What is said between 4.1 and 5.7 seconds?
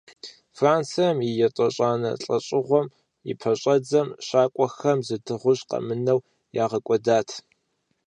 щакӏуэхэм зы дыгъужь